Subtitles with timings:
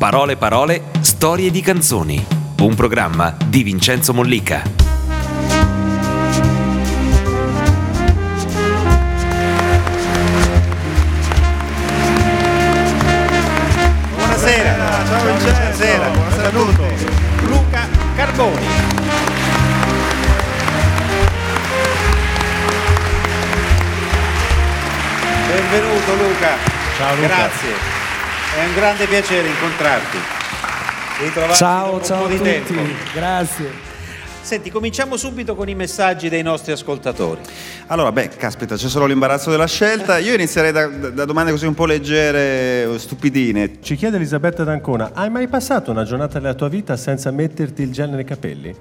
[0.00, 2.26] Parole parole, storie di canzoni.
[2.60, 4.62] Un programma di Vincenzo Mollica.
[14.16, 14.74] Buonasera,
[15.06, 17.46] ciao Vincenzo, buonasera, buonasera a tutti.
[17.46, 18.66] Luca Carboni.
[25.46, 26.56] Benvenuto Luca.
[26.96, 27.26] Ciao, Luca.
[27.26, 27.99] Grazie.
[28.52, 30.16] È un grande piacere incontrarti.
[31.22, 32.74] Ritrovarti dopo Ciao, un ciao po' a di tutti, tempo.
[33.14, 33.70] grazie.
[34.42, 37.40] Senti, cominciamo subito con i messaggi dei nostri ascoltatori.
[37.86, 40.18] Allora, beh, caspita, c'è solo l'imbarazzo della scelta.
[40.18, 43.80] Io inizierei da, da domande così un po' leggere, o stupidine.
[43.80, 47.92] Ci chiede Elisabetta D'Ancona, hai mai passato una giornata della tua vita senza metterti il
[47.92, 48.74] gel nei capelli?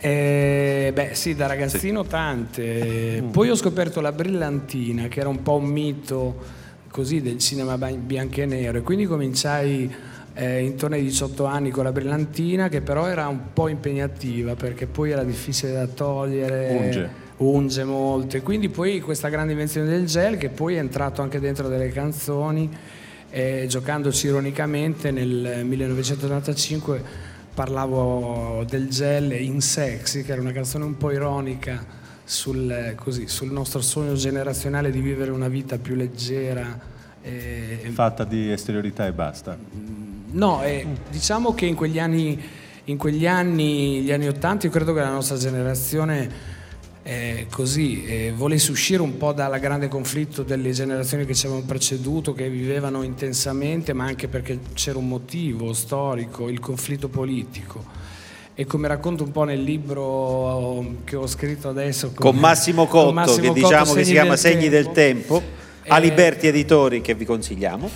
[0.00, 3.22] Eh, beh sì, da ragazzino tante.
[3.30, 6.56] Poi ho scoperto la brillantina, che era un po' un mito
[6.90, 9.92] così del cinema bianco e nero, e quindi cominciai
[10.34, 14.86] eh, intorno ai 18 anni con la brillantina, che però era un po' impegnativa perché
[14.86, 16.68] poi era difficile da togliere.
[16.70, 17.26] Unge.
[17.38, 18.36] Unge molto.
[18.36, 21.88] E quindi poi questa grande invenzione del gel, che poi è entrato anche dentro delle
[21.90, 22.68] canzoni,
[23.30, 30.96] eh, giocandoci ironicamente nel 1995 parlavo del gel in Sexy, che era una canzone un
[30.96, 31.97] po' ironica
[32.28, 36.78] sul, così, sul nostro sogno generazionale di vivere una vita più leggera.
[37.22, 39.56] eh, Fatta di esteriorità e basta.
[40.32, 42.38] No, eh, diciamo che in quegli anni,
[42.84, 46.56] in quegli anni, gli anni 80, io credo che la nostra generazione
[47.02, 51.66] eh, così eh, volesse uscire un po' dal grande conflitto delle generazioni che ci avevano
[51.66, 58.07] preceduto, che vivevano intensamente, ma anche perché c'era un motivo storico, il conflitto politico.
[58.60, 63.14] E come racconto un po' nel libro che ho scritto adesso Con Massimo Cotto, con
[63.14, 65.40] Massimo che Cotto, diciamo che si chiama Segni del Tempo,
[65.86, 67.88] a Eh, Liberti Editori che vi consigliamo.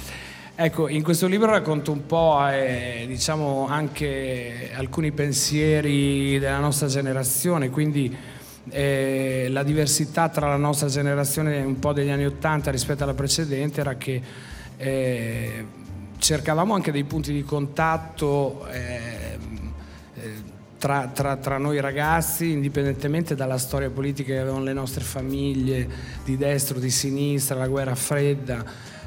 [0.55, 7.69] Ecco, in questo libro racconto un po' eh, diciamo anche alcuni pensieri della nostra generazione,
[7.69, 8.17] quindi
[8.71, 13.81] eh, la diversità tra la nostra generazione un po' degli anni Ottanta rispetto alla precedente
[13.81, 14.23] era che
[14.77, 15.65] eh,
[16.19, 19.22] cercavamo anche dei punti di contatto eh,
[20.83, 25.89] tra, tra- tra noi ragazzi, indipendentemente dalla storia politica che avevano le nostre famiglie,
[26.25, 28.65] di destra o di sinistra, la guerra fredda.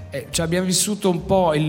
[0.09, 1.66] Eh, cioè abbiamo vissuto un po' il,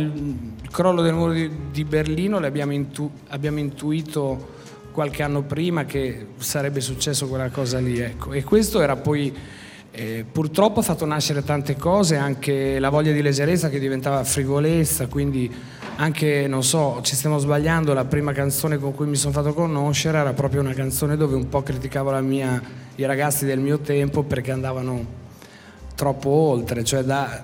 [0.62, 4.54] il crollo del muro di, di Berlino, l'abbiamo intu- abbiamo intuito
[4.92, 7.98] qualche anno prima che sarebbe successo quella cosa lì.
[7.98, 8.32] Ecco.
[8.32, 9.34] E questo era poi,
[9.96, 15.06] eh, purtroppo ha fatto nascere tante cose, anche la voglia di leggerezza che diventava frivolezza,
[15.06, 15.50] quindi
[15.96, 20.18] anche, non so, ci stiamo sbagliando, la prima canzone con cui mi sono fatto conoscere
[20.18, 22.60] era proprio una canzone dove un po' criticavo la mia,
[22.96, 25.02] i ragazzi del mio tempo perché andavano
[25.94, 27.42] troppo oltre, cioè da-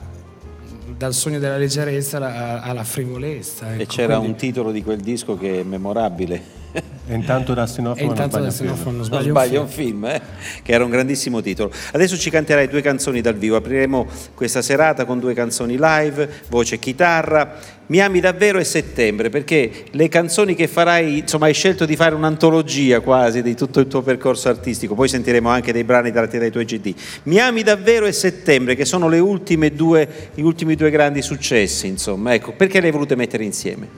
[0.94, 3.72] dal sogno della leggerezza alla, alla frivolezza.
[3.72, 3.94] E ecco.
[3.94, 6.60] c'era Quindi- un titolo di quel disco che è memorabile.
[7.04, 9.68] E intanto da Sinofono intanto non da sbaglia Sinofono non Non sbaglio, sbaglio, è un
[9.68, 10.20] film, eh?
[10.62, 11.72] che era un grandissimo titolo.
[11.92, 13.56] Adesso ci canterai due canzoni dal vivo.
[13.56, 17.80] Apriremo questa serata con due canzoni live, voce e chitarra.
[17.86, 22.14] Mi ami davvero e settembre, perché le canzoni che farai, insomma, hai scelto di fare
[22.14, 24.94] un'antologia quasi di tutto il tuo percorso artistico.
[24.94, 26.94] Poi sentiremo anche dei brani tratti dai tuoi CD.
[27.24, 31.88] Mi ami davvero e settembre, che sono le ultime due, gli ultimi due grandi successi,
[31.88, 32.32] insomma.
[32.32, 33.88] Ecco, perché le hai volute mettere insieme?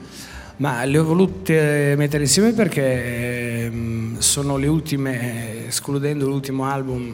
[0.57, 7.13] Ma le ho volute mettere insieme perché ehm, sono le ultime, escludendo l'ultimo album,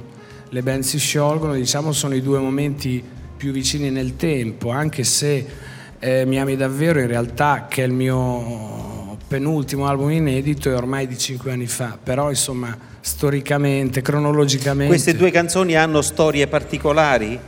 [0.49, 3.03] le band si sciolgono, diciamo sono i due momenti
[3.35, 5.69] più vicini nel tempo, anche se
[6.03, 11.07] eh, Mi ami davvero in realtà, che è il mio penultimo album inedito, è ormai
[11.07, 14.87] di cinque anni fa, però insomma storicamente, cronologicamente...
[14.87, 17.39] Queste due canzoni hanno storie particolari?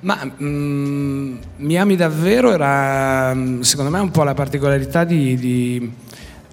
[0.00, 5.92] Ma mm, Mi ami davvero era mm, secondo me un po' la particolarità di, di,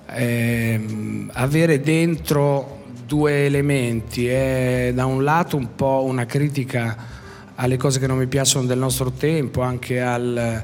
[0.10, 4.28] ehm, avere dentro due elementi.
[4.28, 6.96] È da un lato un po' una critica
[7.56, 10.64] alle cose che non mi piacciono del nostro tempo, anche al,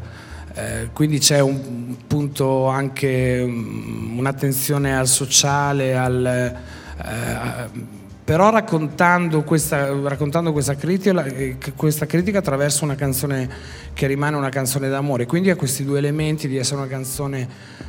[0.54, 7.92] eh, quindi c'è un punto anche mm, un'attenzione al sociale, al, eh,
[8.24, 13.50] però raccontando questa, raccontando questa critica, eh, questa critica attraverso una canzone
[13.94, 17.48] che rimane una canzone d'amore, quindi ha questi due elementi di essere una canzone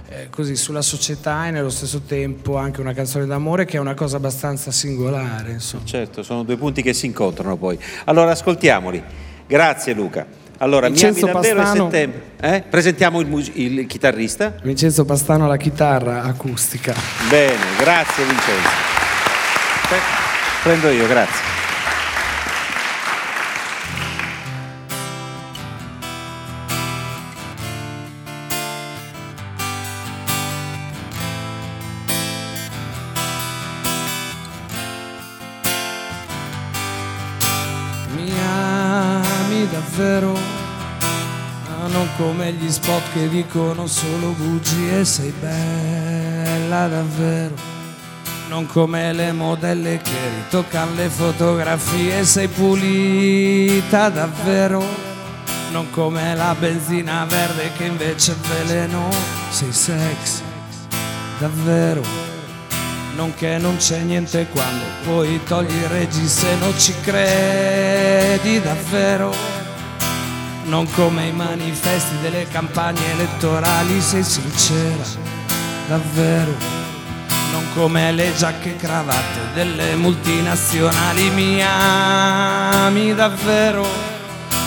[0.08, 3.94] eh, così sulla società e nello stesso tempo anche una canzone d'amore che è una
[3.94, 5.52] cosa abbastanza singolare.
[5.52, 5.84] Insomma.
[5.84, 7.78] Certo, sono due punti che si incontrano poi.
[8.04, 9.02] Allora ascoltiamoli.
[9.46, 10.42] Grazie Luca.
[10.58, 11.90] Allora, Vincenzo mi ami davvero Pastano.
[12.40, 12.64] Eh?
[12.68, 14.54] Presentiamo il, mus- il chitarrista.
[14.62, 16.94] Vincenzo Pastano alla chitarra acustica.
[17.28, 18.68] Bene, grazie Vincenzo.
[19.88, 20.23] Pre-
[20.64, 21.52] Prendo io, grazie.
[42.16, 47.73] come gli spot che dicono solo bugie, sei bella davvero
[48.48, 54.84] non come le modelle che ritoccano le fotografie, sei pulita davvero,
[55.70, 59.08] non come la benzina verde che invece è veleno,
[59.50, 60.42] sei sexy
[61.38, 62.24] davvero
[63.16, 69.32] non che non c'è niente quando poi togli i regi se non ci credi davvero.
[70.64, 75.04] Non come i manifesti delle campagne elettorali, sei sincera,
[75.86, 76.83] davvero.
[77.54, 83.86] Non come le giacche e cravatte delle multinazionali, mi ami davvero.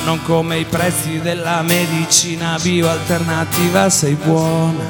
[0.06, 4.86] Non come i prezzi della medicina bioalternativa, sei buona,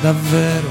[0.00, 0.70] davvero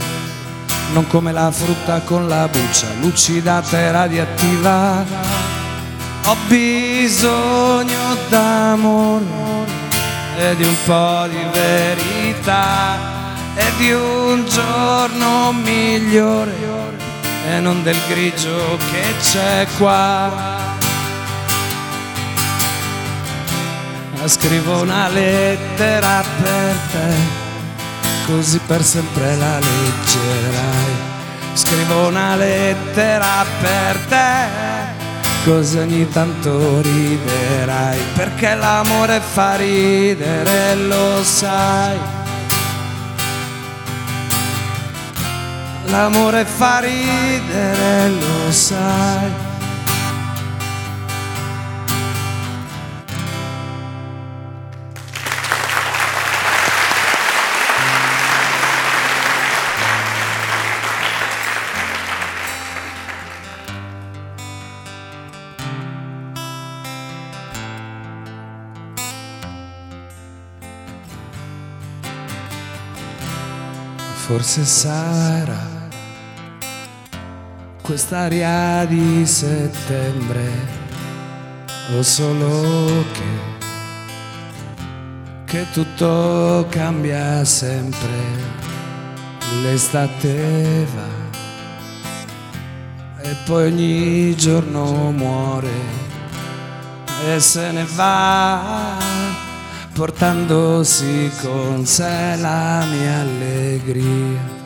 [0.94, 5.06] non come la frutta con la buccia lucidata e radioattiva.
[6.26, 9.26] Ho bisogno d'amore
[10.40, 13.11] e di un po' di verità
[13.56, 16.54] e di un giorno migliore
[17.48, 20.60] e non del grigio che c'è qua.
[24.26, 27.40] Scrivo una lettera per te
[28.32, 31.10] così per sempre la leggerai.
[31.54, 42.21] Scrivo una lettera per te, così ogni tanto riderai, perché l'amore fa ridere, lo sai.
[45.92, 49.50] L'amore fa ridere, lo sai.
[74.16, 75.81] Forse sarà
[77.92, 80.50] quest'aria di settembre
[81.94, 83.34] o solo che,
[85.44, 88.08] che tutto cambia sempre,
[89.62, 91.10] l'estate va
[93.24, 95.70] e poi ogni giorno muore
[97.28, 98.96] e se ne va
[99.94, 104.61] portandosi con sé la mia allegria.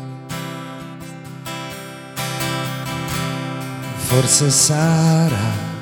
[4.08, 5.74] Forse sarà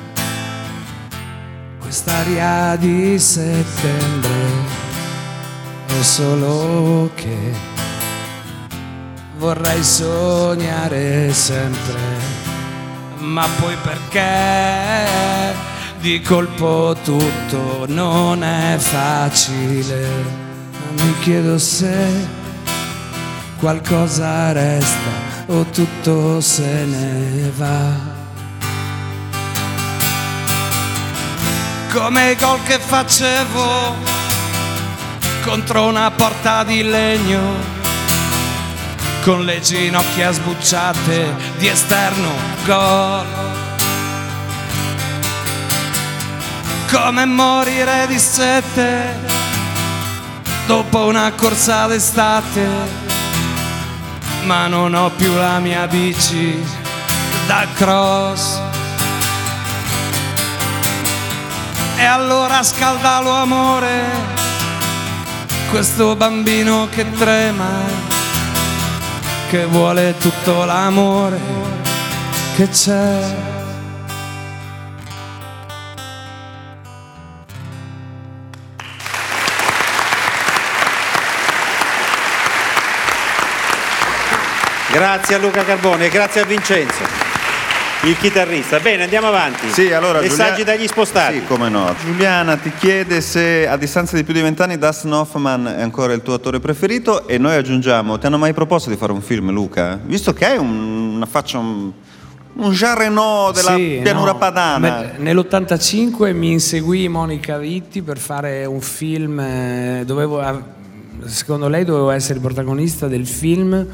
[1.78, 4.30] quest'aria di settembre
[5.98, 7.52] o solo che
[9.36, 12.00] vorrei sognare sempre,
[13.18, 15.34] ma poi perché?
[16.04, 20.06] di colpo tutto non è facile.
[20.98, 22.06] Mi chiedo se
[23.58, 28.13] qualcosa resta o tutto se ne va.
[31.94, 33.94] Come i gol che facevo
[35.44, 37.40] contro una porta di legno,
[39.22, 42.32] con le ginocchia sbucciate di esterno
[42.64, 43.44] gol
[46.90, 49.14] come morire di sette
[50.66, 52.68] dopo una corsa d'estate,
[54.44, 56.62] ma non ho più la mia bici
[57.46, 58.63] da cross.
[61.96, 64.02] E allora scaldalo amore,
[65.70, 67.70] questo bambino che trema,
[69.48, 71.38] che vuole tutto l'amore
[72.56, 73.52] che c'è.
[84.90, 87.02] Grazie a Luca Carbone e grazie a Vincenzo,
[88.06, 88.80] il chitarrista.
[88.80, 89.70] Bene, andiamo avanti.
[89.70, 90.76] Sì, allora, Messaggi Giulia...
[90.76, 91.38] dagli spostati.
[91.38, 91.94] Sì, come no.
[92.04, 96.22] Giuliana ti chiede se a distanza di più di vent'anni Dustin Hoffman è ancora il
[96.22, 99.98] tuo attore preferito e noi aggiungiamo, ti hanno mai proposto di fare un film, Luca?
[100.04, 101.58] Visto che hai un, una faccia...
[101.58, 101.92] Un
[102.56, 105.14] un Jean Reno della sì, pianura no, padana.
[105.16, 110.40] Nell'85 mi inseguì Monica Vitti per fare un film, eh, dovevo,
[111.24, 113.84] secondo lei dovevo essere il protagonista del film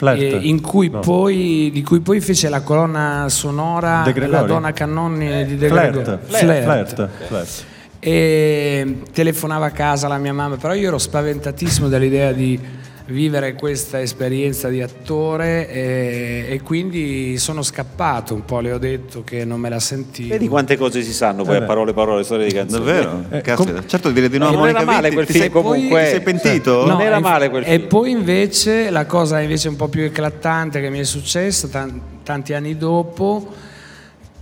[0.00, 1.00] eh, cui no.
[1.00, 6.18] poi, di cui poi fece la colonna sonora la donna Cannoni di De Flirt.
[6.26, 6.62] Flirt.
[6.62, 7.08] Flirt.
[7.26, 7.64] Flirt.
[8.00, 12.60] E telefonava a casa la mia mamma, però io ero spaventatissimo dall'idea di
[13.06, 19.22] vivere questa esperienza di attore e, e quindi sono scappato un po', le ho detto
[19.24, 20.28] che non me la sentivo.
[20.30, 22.82] Vedi quante cose si sanno poi a parole parole, storie di canzoni.
[22.84, 23.24] Davvero?
[23.30, 23.72] Eh, Caspita.
[23.72, 26.02] com- certo dire di no a non Monica era male quel Ti film sei- comunque.
[26.04, 26.86] Ti sei pentito?
[26.86, 27.86] Non era e- male quel E film.
[27.88, 32.54] poi invece la cosa invece un po' più eclatante che mi è successa tan- tanti
[32.54, 33.52] anni dopo,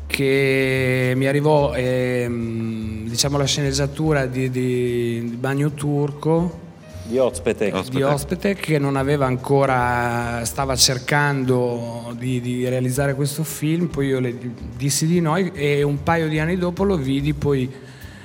[0.07, 6.71] che mi arrivò ehm, diciamo la sceneggiatura di, di- di Bagno Turco
[7.13, 7.75] Di Ozpetek.
[7.75, 7.97] Ospite.
[7.97, 14.19] di ospite che non aveva ancora, stava cercando di, di realizzare questo film, poi io
[14.19, 14.35] le
[14.77, 17.65] dissi di no e un paio di anni dopo lo vidi poi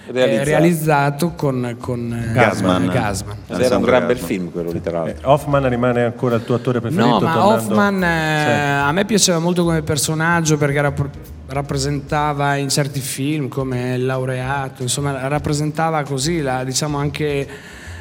[0.07, 0.45] eh, Realizzato.
[0.45, 2.87] realizzato con, con eh, Gasman.
[2.87, 3.35] Gasman.
[3.47, 5.31] Ed era un gran bel film quello lì tra Eh, l'altro.
[5.31, 7.05] Hoffman rimane ancora il tuo attore preferito?
[7.05, 8.51] No, ma tornando- Hoffman eh, Sì.
[8.87, 11.15] a me piaceva molto come personaggio perché rapp-
[11.47, 17.47] rappresentava in certi film come il laureato, insomma rappresentava così, la- diciamo anche,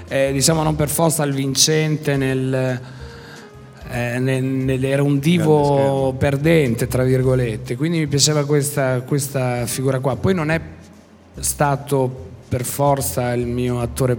[0.09, 2.81] eh, diciamo non per forza il vincente nel...
[3.89, 10.01] eh, nel- nel- era un divo perdente, tra virgolette, quindi mi piaceva questa, questa figura
[10.01, 10.17] qua.
[10.17, 10.61] Poi non è
[11.39, 14.17] stato per forza il mio attore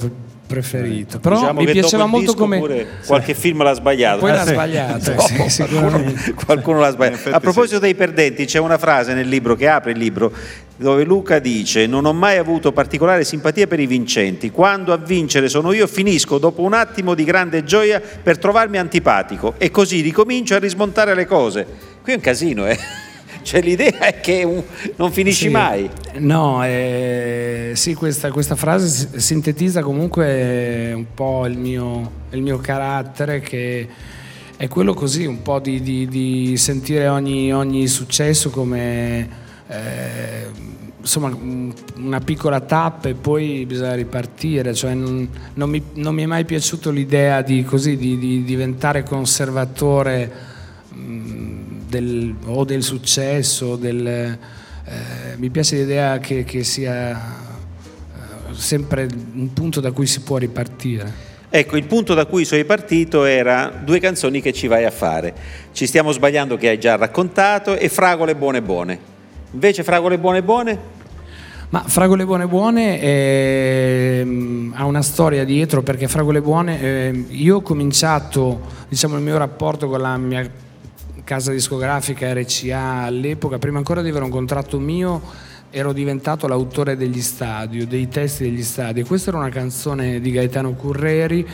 [0.47, 2.87] preferito, però Diciamo mi che piaceva dopo il molto disco come...
[3.05, 4.19] qualche film l'ha sbagliato.
[4.19, 4.53] Poi l'ha sì.
[4.53, 6.13] sbagliato, No, sì, sicuramente.
[6.13, 7.15] qualcuno, qualcuno l'ha sbagliato.
[7.17, 10.31] effetti A proposito dei perdenti, c'è una frase nel libro che apre il libro
[10.77, 14.49] dove Luca dice: Non ho mai avuto particolare simpatia per i vincenti.
[14.49, 19.55] Quando a vincere sono io, finisco dopo un attimo di grande gioia per trovarmi antipatico
[19.57, 21.65] e così ricomincio a rismontare le cose.
[22.01, 23.05] Qui è un casino, eh?
[23.47, 24.61] Cioè l'idea è che un-
[24.97, 25.49] non finisci Sì.
[25.49, 25.89] mai.
[26.17, 33.39] No, eh, sì, questa, questa frase sintetizza comunque un po' il mio, il mio carattere
[33.39, 33.87] che
[34.57, 39.29] è quello così, un po' di, di- di sentire ogni, ogni successo come
[39.69, 40.47] eh,
[40.99, 46.23] insomma un- una piccola tappa e poi bisogna ripartire, cioè non, non mi, non mi
[46.23, 50.31] è mai piaciuto l'idea di, così, di, di diventare conservatore
[50.91, 51.46] mh,
[51.87, 54.37] del, o del successo, del, eh,
[55.37, 61.25] mi piace l'idea che, che sia eh, sempre un punto da cui si può ripartire.
[61.49, 65.33] Ecco, il punto da cui sei partito era due canzoni che ci vai a fare.
[65.71, 68.99] Ci stiamo sbagliando che hai già raccontato e Fragole buone buone.
[69.51, 70.95] Invece Fragole buone buone?
[71.69, 77.61] Ma Fragole Buone Buone ehm, ha una storia dietro perché Fragole Buone, ehm, io ho
[77.61, 80.49] cominciato diciamo, il mio rapporto con la mia
[81.27, 85.21] casa discografica RCA all'epoca, prima ancora di avere un contratto mio,
[85.69, 89.05] ero diventato l'autore degli stadio, dei testi degli stadio.
[89.05, 91.45] Questa era una canzone di Gaetano Curreri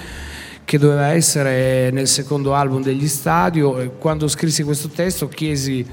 [0.63, 3.93] che doveva essere nel secondo album degli stadio.
[3.97, 5.83] Quando scrissi questo testo chiesi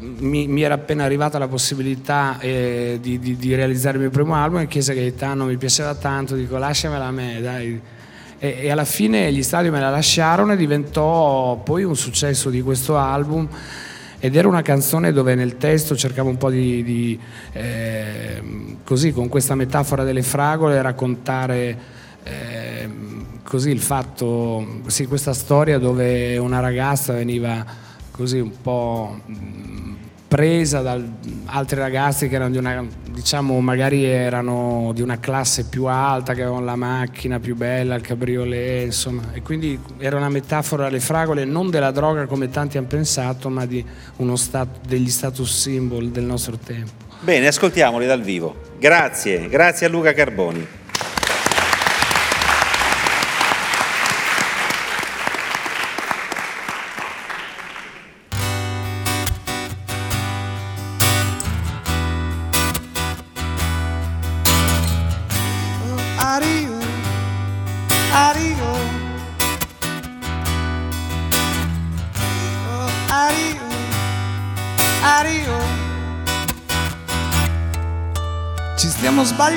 [0.00, 4.34] mi, mi era appena arrivata la possibilità eh, di, di- di realizzare il mio primo
[4.34, 7.80] album e chiese a Gaetano, mi piaceva tanto, dico lasciamela a me, dai.
[8.44, 12.60] E, e alla fine gli stadi me la lasciarono e diventò poi un successo di
[12.60, 13.48] questo album.
[14.18, 17.16] Ed era una canzone dove nel testo cercavo un po' di, di,
[17.52, 21.78] ehm, così con questa metafora delle fragole raccontare
[22.24, 27.64] ehm, così il fatto, sì, questa storia dove una ragazza veniva
[28.10, 29.91] così un po' mh,
[30.32, 30.98] presa da
[31.44, 36.40] altri ragazzi che erano di una, diciamo, magari erano di una classe più alta, che
[36.40, 39.24] avevano la macchina più bella, il cabriolet, insomma.
[39.34, 43.66] E quindi era una metafora alle fragole, non della droga come tanti hanno pensato, ma
[43.66, 43.84] di
[44.16, 46.92] uno stat- degli status symbol del nostro tempo.
[47.20, 48.56] Bene, ascoltiamoli dal vivo.
[48.78, 50.66] Grazie, grazie a Luca Carboni.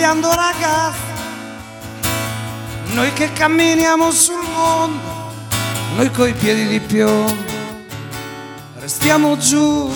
[0.05, 1.00] Stiamo sbagliando ragazzi,
[2.93, 5.33] noi che camminiamo sul mondo,
[5.95, 7.43] noi coi piedi di piombo,
[8.79, 9.91] restiamo giù.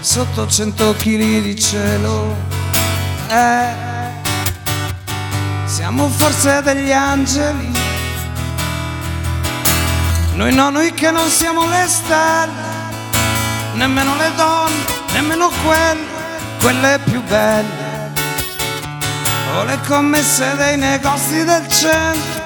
[0.00, 2.34] Sotto cento chili di cielo
[3.28, 3.74] eh,
[5.64, 7.70] siamo forse degli angeli.
[10.34, 12.50] Noi no, noi che non siamo le stelle,
[13.74, 16.01] nemmeno le donne, nemmeno quelle,
[16.62, 17.90] quelle più belle.
[19.56, 22.42] O le commesse dei negozi del centro,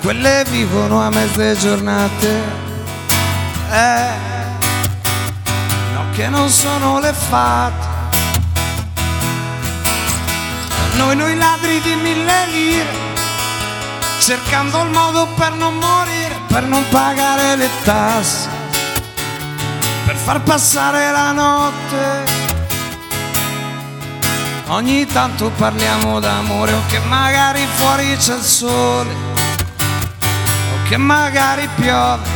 [0.00, 2.62] quelle vivono a mezze giornate.
[3.70, 4.08] Eh,
[5.92, 7.92] no, che non sono le fate.
[10.94, 12.92] Noi, noi ladri di mille lire,
[14.20, 18.48] cercando il modo per non morire, per non pagare le tasse,
[20.06, 22.33] per far passare la notte.
[24.68, 32.33] Ogni tanto parliamo d'amore o che magari fuori c'è il sole o che magari piove.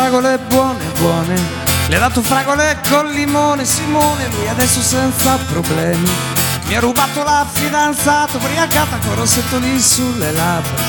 [0.00, 1.34] Fragole buone, buone.
[1.88, 6.10] Le ha dato fragole col limone, Simone, lui adesso senza problemi.
[6.68, 10.82] Mi ha rubato la fidanzata, ubriacata con rossetto lì sulle labbra.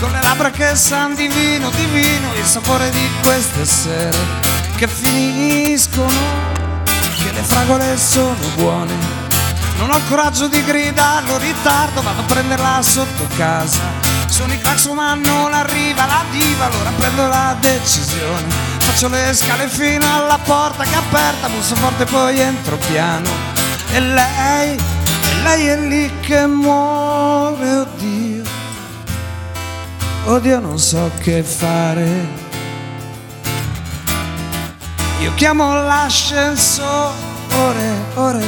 [0.00, 4.16] Con le labbra che san di vino, il sapore di queste sere
[4.76, 6.08] che finiscono.
[7.14, 8.94] Che le fragole sono buone.
[9.76, 14.05] Non ho il coraggio di gridarlo, ritardo, vado a prenderla sotto casa.
[14.28, 18.44] Sono i clacson ma non arriva la diva, allora prendo la decisione.
[18.78, 23.28] Faccio le scale fino alla porta che è aperta, busso forte poi entro piano.
[23.92, 28.42] E lei, e lei è lì che muore, oddio.
[30.24, 32.44] Oddio non so che fare.
[35.20, 37.14] Io chiamo l'ascensore,
[38.14, 38.44] ore,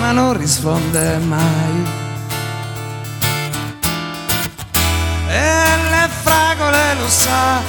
[0.00, 2.03] ma non risponde mai.
[7.04, 7.60] Lo sa,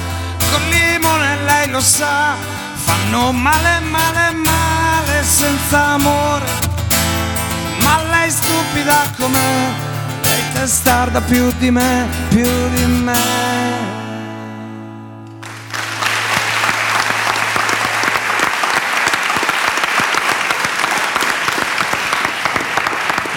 [0.50, 2.36] col limone lei lo sa,
[2.72, 6.46] fanno male, male, male senza amore.
[7.82, 9.72] Ma lei stupida com'è,
[10.22, 13.85] lei testarda più di me, più di me.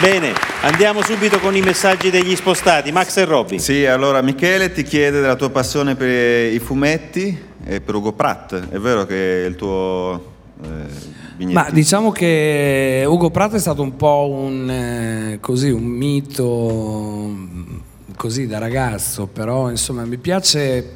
[0.02, 0.32] Bene,
[0.62, 2.90] andiamo subito con i messaggi degli spostati.
[2.90, 3.60] Max e Robby.
[3.60, 8.70] Sì, allora Michele ti chiede della tua passione per i fumetti e per Ugo Pratt.
[8.70, 11.46] È vero che il tuo eh?
[11.48, 17.78] Ma diciamo che Ugo Prato è stato un po' un, eh, così, un mito mm,
[18.16, 20.96] così da ragazzo, però insomma mi piace,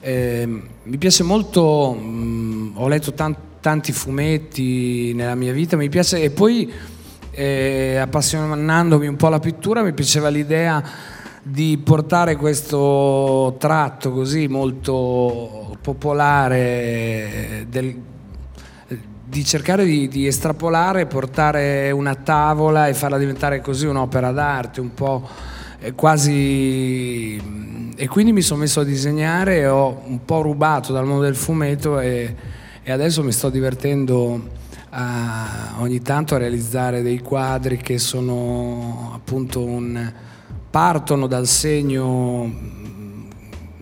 [0.00, 6.22] eh, mi piace molto, mm, ho letto tan- tanti fumetti nella mia vita, mi piace
[6.22, 6.72] e poi
[7.32, 10.82] eh, appassionandomi un po' alla pittura mi piaceva l'idea
[11.42, 17.96] di portare questo tratto così molto popolare del,
[19.24, 24.92] di cercare di, di estrapolare, portare una tavola e farla diventare così un'opera d'arte, un
[24.92, 25.26] po'
[25.80, 27.60] eh, quasi...
[27.96, 31.36] E quindi mi sono messo a disegnare e ho un po' rubato dal mondo del
[31.36, 32.34] fumetto e,
[32.82, 34.60] e adesso mi sto divertendo
[34.94, 40.12] a, ogni tanto a realizzare dei quadri che sono appunto un...
[40.70, 42.80] partono dal segno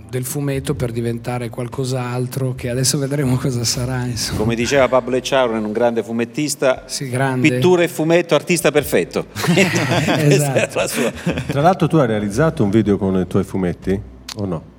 [0.09, 4.39] del fumetto per diventare qualcos'altro che adesso vedremo cosa sarà insomma.
[4.39, 7.49] Come diceva Pablo Ecciaron, un grande fumettista, Sì, grande.
[7.49, 9.27] pittura e fumetto, artista perfetto.
[9.55, 11.13] Era la sua.
[11.47, 14.01] Tra l'altro tu hai realizzato un video con i tuoi fumetti
[14.37, 14.70] o no?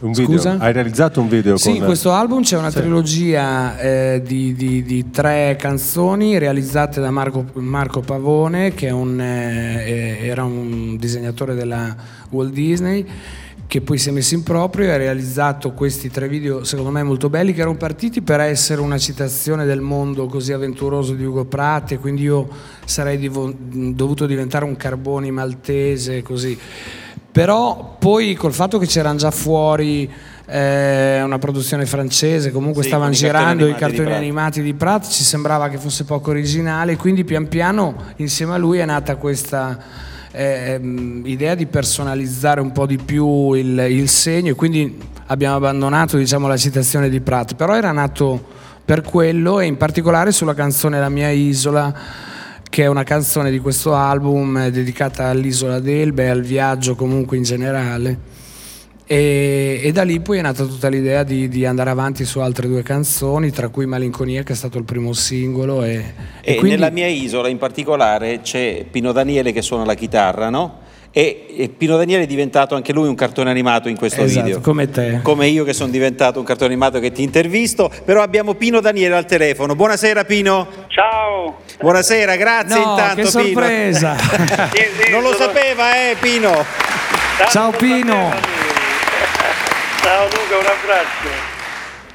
[0.00, 0.36] Un video?
[0.38, 0.56] Scusa?
[0.58, 2.78] Hai realizzato un video Sì, in questo album c'è una Sì.
[2.80, 9.20] trilogia eh, di, di- di tre canzoni realizzate da Marco, Marco Pavone, che è un,
[9.20, 11.94] eh, eh, era un disegnatore della
[12.30, 13.04] Walt Disney,
[13.66, 17.02] che poi si è messo in proprio e ha realizzato questi tre video, secondo me
[17.02, 21.44] molto belli, che erano partiti per essere una citazione del mondo così avventuroso di Ugo
[21.44, 22.48] Pratt, e quindi io
[22.86, 26.58] sarei divo- dovuto diventare un Carboni maltese, così.
[27.32, 30.10] Però poi col fatto che c'erano già fuori
[30.46, 34.62] eh, una produzione francese, comunque Sì, stavano con i cartoni girando i di cartoni animati
[34.62, 38.84] di Pratt, ci sembrava che fosse poco originale, quindi pian piano insieme a lui è
[38.84, 39.78] nata questa
[40.32, 46.16] ehm, idea di personalizzare un po' di più il, il segno e quindi abbiamo abbandonato
[46.16, 50.98] diciamo, la citazione di Pratt, però era nato per quello e in particolare sulla canzone
[50.98, 51.94] La mia isola
[52.70, 57.36] che è una canzone di questo album eh, dedicata all'isola d'Elba e al viaggio comunque
[57.36, 58.28] in generale.
[59.06, 62.68] E, e da lì poi è nata tutta l'idea di, di andare avanti su altre
[62.68, 65.82] due canzoni, tra cui Malinconia che è stato il primo singolo.
[65.82, 65.94] E,
[66.42, 70.48] E, e quindi- nella mia isola in particolare c'è Pino Daniele che suona la chitarra,
[70.48, 70.78] no?
[71.12, 74.60] E, e Pino Daniele è diventato anche lui un cartone animato in questo Esatto, video.
[74.60, 75.18] come te.
[75.22, 79.16] Come io che sono diventato un cartone animato che ti intervisto, però abbiamo Pino Daniele
[79.16, 79.74] al telefono.
[79.74, 80.68] Buonasera Pino.
[80.86, 81.58] Ciao.
[81.80, 83.30] Buonasera, grazie No, intanto che Pino.
[83.30, 84.16] sorpresa.
[84.72, 86.64] Sì, sì, non lo sapeva, eh Pino.
[87.48, 88.32] Ciao, lo Pino.
[90.02, 91.49] Ciao Luca, un abbraccio.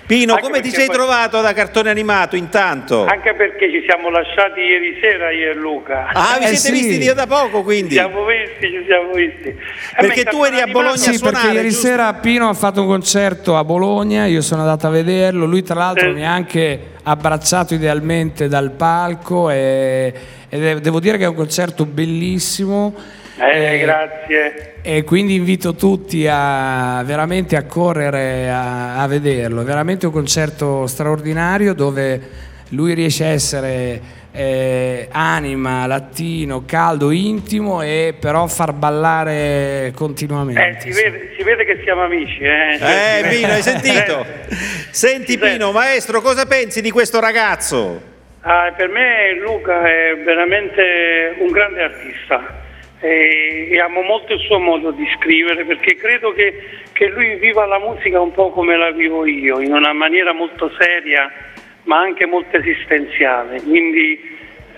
[0.05, 3.05] Pino, Anche come ti perché sei poi- trovato da cartone animato intanto?
[3.05, 6.09] Anche perché ci siamo lasciati ieri sera io e Luca.
[6.13, 6.83] Ah, vi Eh, siete sì.
[6.83, 7.93] visti di da poco Ci quindi?
[7.95, 9.47] siamo visti, ci siamo visti.
[9.47, 9.55] Eh,
[9.97, 11.87] Perché tu eri a Bologna Sì, perché suonare, ieri giusto?
[11.87, 15.75] sera Pino ha fatto un concerto a Bologna, io sono andato a vederlo, lui tra
[15.75, 16.13] l'altro Sì.
[16.13, 20.13] mi ha anche abbracciato idealmente dal palco e,
[20.49, 22.93] è- devo dire che è un concerto bellissimo.
[23.37, 24.75] Eh, grazie.
[24.81, 29.61] E quindi invito tutti a veramente a correre a, a vederlo.
[29.61, 32.21] È veramente un concerto straordinario dove
[32.69, 34.01] lui riesce a essere
[34.35, 40.79] eh, anima, latino, caldo, intimo e però far ballare Eh, continuamente.
[40.79, 42.39] si, vede, si vede che siamo amici.
[42.41, 44.25] Eh, Eh Pino, hai sentito?
[44.47, 44.55] Eh.
[44.91, 45.37] Senti.
[45.37, 48.13] Pino, maestro, cosa pensi di questo ragazzo?
[48.41, 52.61] Ah, per me Luca è veramente un grande artista
[52.99, 56.53] e, e amo molto il suo modo di scrivere perché credo che,
[56.93, 60.71] che lui viva la musica un po' come la vivo io, in una maniera molto
[60.79, 61.29] seria
[61.85, 63.61] ma anche molto esistenziale.
[63.61, 64.19] Quindi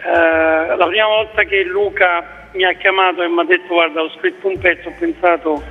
[0.06, 4.10] eh, la prima volta che Luca mi ha chiamato e mi ha detto guarda ho
[4.12, 5.62] scritto un pezzo, ho pensato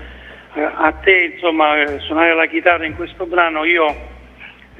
[0.55, 4.15] eh, a te insomma eh, suonare la chitarra in questo brano, io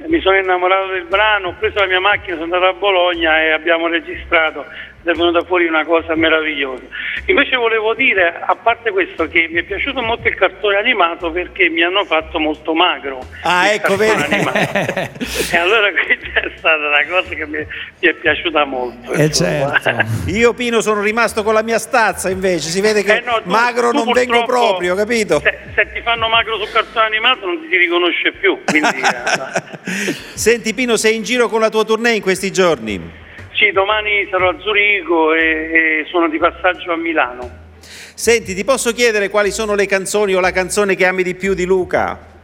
[0.05, 3.49] mi sono innamorato del brano, ho preso la mia macchina, sono andato a Bologna e
[3.51, 4.65] abbiamo registrato
[5.11, 6.83] è venuta fuori una cosa meravigliosa.
[7.25, 11.69] Invece volevo dire, a parte questo, che mi è piaciuto molto il cartone animato perché
[11.69, 13.19] mi hanno fatto molto magro.
[13.43, 14.57] Ah, ecco, animato.
[15.51, 19.11] e allora questa è stata una cosa che mi, mi è piaciuta molto.
[19.11, 20.05] Eh, certo.
[20.31, 23.49] Io Pino sono rimasto con la mia stazza invece, si vede che Eh no, tu-
[23.49, 25.39] magro tu non vengo proprio, capito?
[25.39, 28.59] Se, se ti fanno magro sul cartone animato non ti si riconosce più.
[28.65, 33.25] Quindi, eh, Senti Pino, sei in giro con la tua tournée in questi giorni?
[33.57, 37.65] Sì, domani sarò a Zurigo e, e sono di passaggio a Milano.
[37.79, 41.55] Senti, ti posso chiedere quali sono le canzoni o la canzone che ami di più
[41.55, 42.36] di Luca?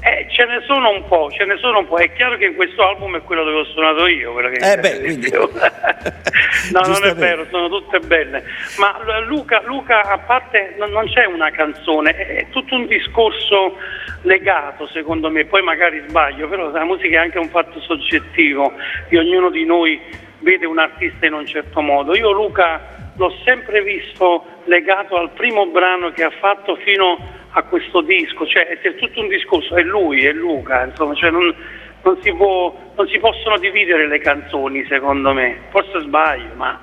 [0.00, 1.96] Eh, ce ne sono un po', ce ne sono un po'.
[1.96, 4.32] È chiaro che in questo album è quello dove ho suonato io.
[4.32, 5.30] Quello che Eh beh, di quindi-
[6.72, 8.44] no, non è vero, sono tutte belle.
[8.78, 12.86] Ma Lu- Luca, Luca a parte, non, non c'è una canzone, è, è tutto un
[12.86, 13.76] discorso
[14.22, 18.72] legato secondo me, poi magari sbaglio, però la musica è anche un fatto soggettivo
[19.08, 20.00] di ognuno di noi
[20.40, 22.14] vede un artista in un certo modo.
[22.14, 27.18] Io Luca l'ho sempre visto legato al primo brano che ha fatto fino
[27.50, 31.54] a questo disco, cioè è tutto un discorso, è lui, è Luca, insomma, cioè non,
[32.02, 36.80] non si può, non si possono dividere le canzoni secondo me, forse sbaglio, ma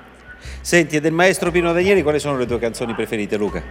[0.60, 3.62] Senti, e del maestro Pino Danieli quali sono le tue canzoni preferite Luca?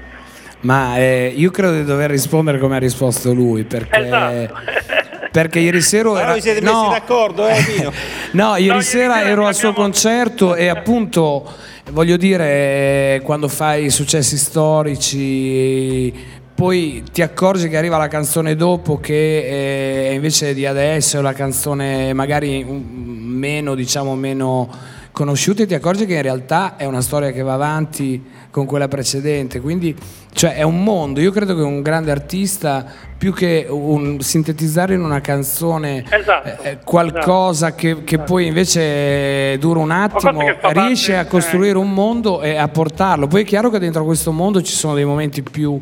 [0.62, 4.60] Ma eh, io credo di dover rispondere come ha risposto lui, perché, Esatto.
[5.32, 6.12] perché ieri sera...
[6.12, 7.91] Ma era- voi siete messi d'accordo, eh Pino?
[8.34, 11.52] No, ieri ieri sera sera ero al suo abbiamo- concerto e appunto
[11.91, 16.13] voglio dire, eh, quando fai successi storici,
[16.55, 21.33] poi ti accorgi che arriva la canzone dopo che eh, invece di adesso è la
[21.33, 24.69] canzone magari meno, diciamo, meno
[25.13, 28.88] conosciuta e ti accorgi che in realtà è una storia che va avanti con quella
[28.88, 29.95] precedente, quindi
[30.34, 32.84] cioè, è un mondo, io credo che un grande artista
[33.17, 39.80] più che un, sintetizzare in una canzone Esatto, eh, qualcosa che, che poi invece dura
[39.80, 43.28] un attimo, riesce parte- a costruire un mondo e a portarlo.
[43.28, 45.80] Poi è chiaro che dentro questo mondo ci sono dei momenti più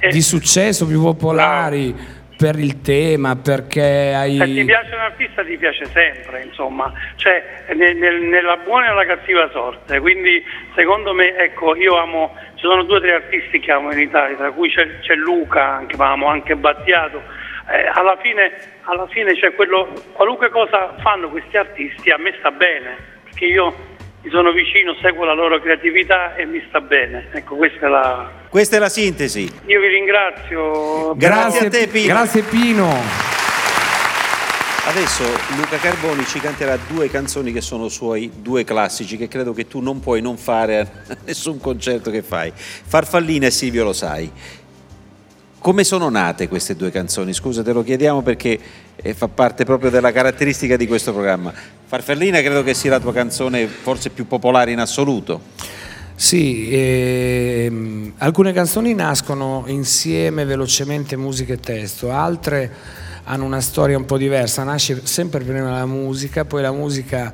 [0.00, 1.92] Eh, di successo, più popolari
[2.38, 4.36] per il tema, perché hai...
[4.36, 8.88] se ti piace un artista ti piace sempre, insomma, cioè nel- nel- nella buona e
[8.90, 10.44] nella cattiva sorte, quindi
[10.76, 14.36] secondo me, ecco, io amo, ci sono due o tre artisti che amo in Italia,
[14.36, 17.20] tra cui c'è, c'è Luca, anche, amo anche Battiato,
[17.70, 18.50] Eh, alla fine,
[18.84, 23.74] alla fine c'è quello, qualunque cosa fanno questi artisti a me sta bene, perché io
[24.22, 28.37] mi sono vicino, seguo la loro creatività e mi sta bene, ecco questa è la...
[28.50, 29.42] Questa è la sintesi.
[29.66, 31.14] Io vi ringrazio.
[31.16, 32.06] Grazie a te, Pino.
[32.06, 32.96] Grazie Pino.
[34.86, 35.22] Adesso
[35.56, 39.80] Luca Carboni ci canterà due canzoni che sono suoi due classici che credo che tu
[39.80, 42.50] non puoi non fare a nessun concerto che fai.
[42.54, 44.32] Farfallina e Silvio lo sai.
[45.58, 47.34] Come sono nate queste due canzoni?
[47.34, 48.58] Scusa, te lo chiediamo perché
[48.96, 51.52] eh, fa parte proprio della caratteristica di questo programma.
[51.84, 55.42] Farfallina credo che sia la tua canzone forse più popolare in assoluto.
[56.20, 62.72] Sì, ehm, alcune canzoni nascono insieme velocemente musica e testo, altre
[63.22, 67.32] hanno una storia un po' diversa, nasce sempre prima la musica, poi la musica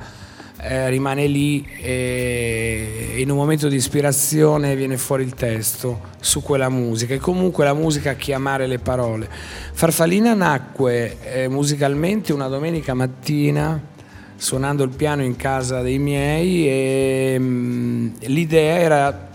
[0.61, 6.69] eh, rimane lì e in un momento di ispirazione viene fuori il testo su quella
[6.69, 9.31] musica e comunque la musica a chiamare le parole.
[9.73, 13.93] Farfallina nacque eh, musicalmente una domenica mattina
[14.37, 19.33] suonando il piano in casa dei miei e mm, l'idea era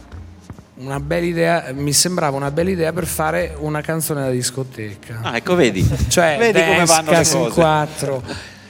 [0.79, 5.19] una bella idea, mi sembrava una bella idea per fare una canzone da discoteca.
[5.23, 5.85] Ah, ecco, vedi.
[6.07, 7.49] Cioè, vedi come vanno le cose.
[7.49, 8.23] quattro.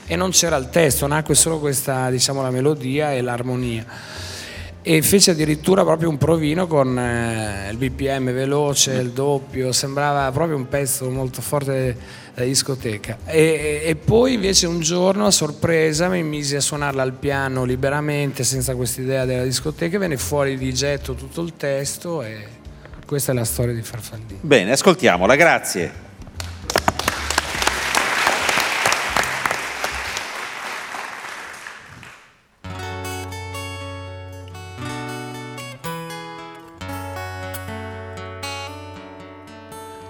[0.07, 3.85] E non c'era il testo, nacque solo questa, diciamo, la melodia e l'armonia.
[4.81, 10.55] E fece addirittura proprio un provino con eh, il BPM veloce, il doppio, sembrava proprio
[10.55, 11.95] un pezzo molto forte
[12.39, 13.17] da discoteca.
[13.25, 18.43] E, e poi invece un giorno a sorpresa mi misi a suonarla al piano liberamente,
[18.43, 22.57] senza quest'idea della discoteca, venne fuori di getto tutto il testo e
[23.05, 24.39] questa è la storia di Farfallini.
[24.41, 26.07] Bene, ascoltiamola, grazie.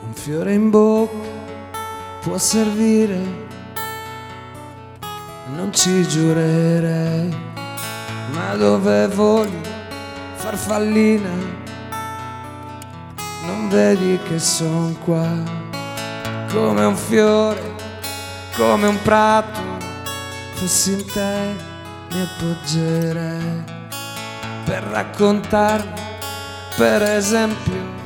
[0.01, 1.18] Un fiore in bocca
[2.21, 3.17] può servire,
[5.55, 7.33] non ci giurerei,
[8.33, 9.61] ma dove voli
[10.35, 11.29] farfallina,
[13.45, 15.27] non vedi che son qua,
[16.51, 17.75] come un fiore,
[18.57, 19.59] come un prato,
[20.55, 21.67] fossi in te
[22.11, 23.63] mi appoggerei
[24.65, 26.01] per raccontarmi,
[26.75, 27.97] per esempio,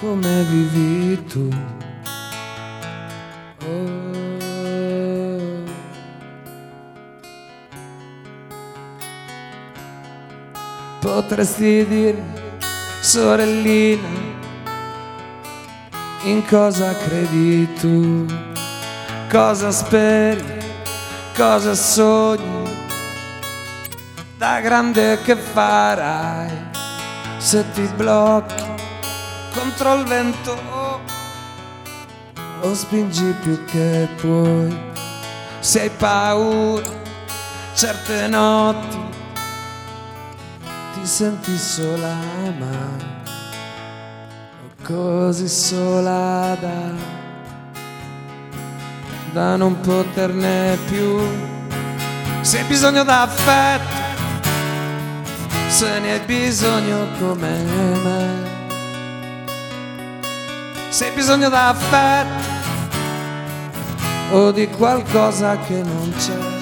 [0.00, 1.48] come vivi tu.
[11.12, 12.22] Potresti dire,
[13.00, 14.08] sorellina,
[16.22, 18.24] in cosa credi tu?
[19.28, 20.58] Cosa speri?
[21.36, 22.86] Cosa sogni?
[24.38, 26.48] Da grande che farai
[27.38, 28.64] se ti blocchi
[29.52, 30.56] contro il vento
[32.60, 34.78] lo spingi più che puoi
[35.58, 36.88] se hai paura
[37.74, 38.99] certe notti
[41.00, 42.14] ti senti sola
[42.58, 42.76] ma
[44.82, 46.92] così sola da,
[49.32, 51.18] da non poterne più
[52.42, 53.96] se hai bisogno d'affetto
[55.68, 57.62] se ne hai bisogno come
[58.02, 58.48] me
[60.90, 62.48] se hai bisogno d'affetto
[64.32, 66.59] o di qualcosa che non c'è.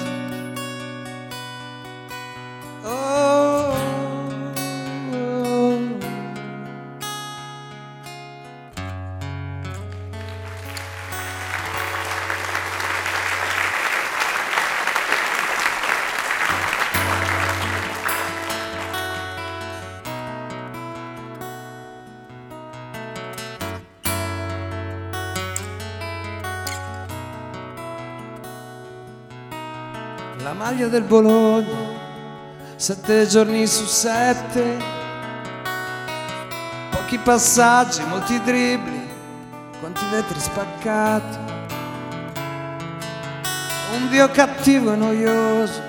[30.79, 31.77] Maglia del Bologna,
[32.77, 34.77] sette giorni su sette,
[36.89, 39.09] pochi passaggi, molti dribbli,
[39.81, 41.37] quanti vetri spaccati.
[43.91, 45.81] Un dio cattivo e noioso,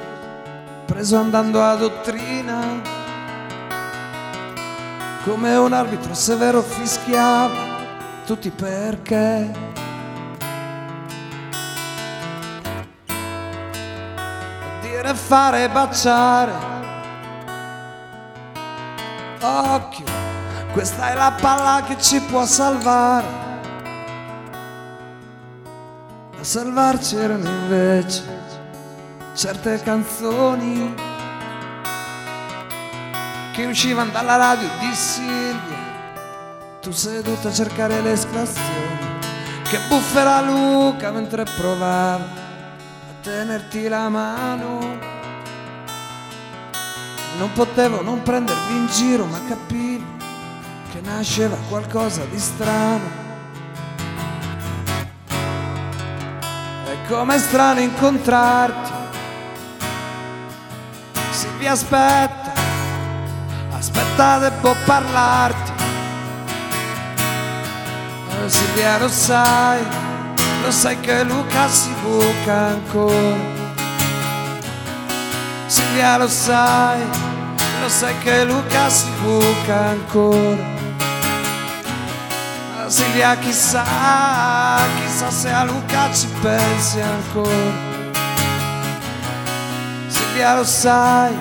[0.87, 2.81] preso andando a dottrina,
[5.23, 7.85] come un arbitro severo fischiava,
[8.27, 9.70] tutti perché.
[15.27, 16.53] Fare baciare.
[19.41, 20.05] Occhio,
[20.73, 23.49] questa è la palla che ci può salvare.
[26.39, 28.39] A salvarci erano invece
[29.35, 30.95] certe canzoni
[33.53, 35.79] che uscivano dalla radio di Silvia.
[36.81, 39.01] Tu seduta a cercare le esclamazioni
[39.71, 45.10] che bufferà Luca mentre provava a tenerti la mano.
[47.41, 50.05] Non potevo non prendervi in giro, ma capivo
[50.93, 53.09] che nasceva qualcosa di strano.
[56.85, 58.93] È come strano incontrarti.
[61.31, 62.53] Silvia aspetta,
[63.71, 65.73] aspetta devo parlarti.
[68.29, 69.83] Eh, Silvia lo sai,
[70.63, 73.59] lo sai che Luca si buca ancora.
[75.69, 77.30] Silvia lo sai,
[77.81, 80.79] lo sai che Luca si buca ancora.
[82.77, 83.85] Ah, Silvia chissà,
[85.01, 87.89] chissà se a Luca ci pensi ancora.
[90.09, 91.35] Silvia lo sai,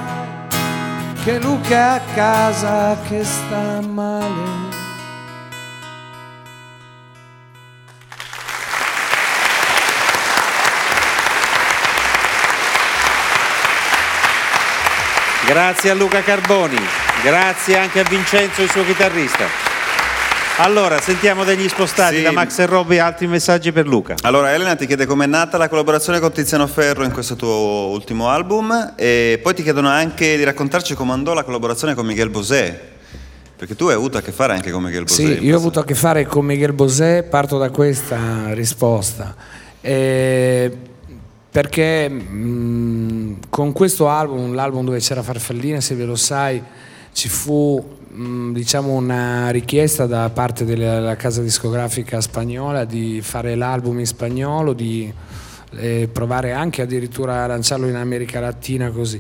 [1.24, 4.69] che Luca è a casa che sta male.
[15.50, 16.78] Grazie a Luca Carboni,
[17.24, 19.46] grazie anche a Vincenzo, il suo chitarrista.
[20.58, 22.22] Allora, sentiamo degli spostati Sì.
[22.22, 24.14] da Max e Robby altri messaggi per Luca.
[24.22, 28.30] Allora, Elena ti chiede com'è nata la collaborazione con Tiziano Ferro in questo tuo ultimo
[28.30, 32.80] album e poi ti chiedono anche di raccontarci come andò la collaborazione con Miguel Bosé.
[33.58, 35.16] Perché tu hai avuto a che fare anche con Miguel Bosé.
[35.16, 35.56] Sì, io ho passato.
[35.56, 39.34] avuto a che fare con Miguel Bosé, parto da questa risposta.
[39.82, 40.78] Eh,
[41.52, 46.62] perché mh, con questo album, l'album dove c'era Farfallina, se ve lo sai,
[47.12, 54.00] ci fu mh, diciamo una richiesta da parte della casa discografica spagnola di fare l'album
[54.00, 55.12] in spagnolo, di
[55.76, 59.20] eh, provare anche addirittura a lanciarlo in America Latina così.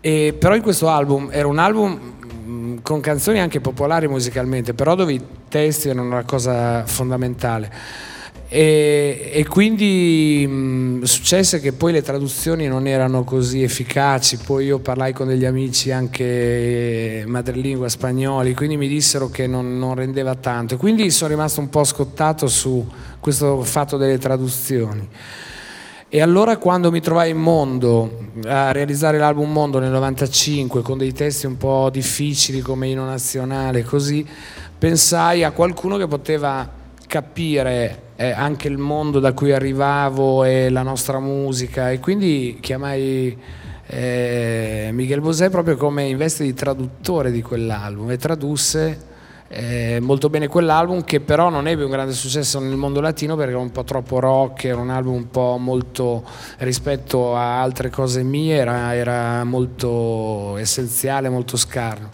[0.00, 1.92] E però in questo album era un album
[2.44, 7.70] mh, con canzoni anche popolari musicalmente, però dove i testi erano una cosa fondamentale.
[8.54, 14.78] E, e quindi mh, successe che poi le traduzioni non erano così efficaci, poi io
[14.78, 20.76] parlai con degli amici anche madrelingua spagnoli, quindi mi dissero che non, non rendeva tanto,
[20.76, 22.86] quindi sono rimasto un po' scottato su
[23.20, 25.08] questo fatto delle traduzioni.
[26.10, 31.14] E allora quando mi trovai in Mondo a realizzare l'album Mondo nel 95 con dei
[31.14, 34.28] testi un po' difficili come Inno Nazionale, così
[34.78, 40.82] pensai a qualcuno che poteva capire eh, anche il mondo da cui arrivavo e la
[40.82, 43.36] nostra musica e quindi chiamai
[43.86, 49.10] eh, Miguel Bosé proprio come in veste di traduttore di quell'album e tradusse
[49.54, 53.50] eh, molto bene quell'album che però non ebbe un grande successo nel mondo latino perché
[53.50, 56.24] era un po' troppo rock, era un album un po' molto
[56.58, 62.08] rispetto a altre cose mie, era, era molto essenziale, molto scarno.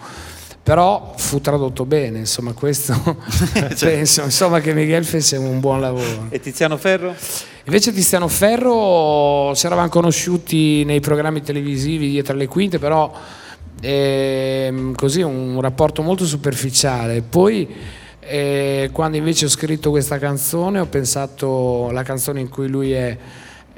[0.68, 2.92] Però fu tradotto bene, insomma, questo
[3.80, 6.26] penso insomma, che Miguel fece un buon lavoro.
[6.28, 7.14] E Tiziano Ferro?
[7.64, 13.10] Invece Tiziano Ferro ci eravamo conosciuti nei programmi televisivi dietro le quinte, però
[13.80, 17.22] ehm, così un rapporto molto superficiale.
[17.22, 17.66] Poi
[18.20, 23.16] eh, quando invece ho scritto questa canzone ho pensato la canzone in cui lui è,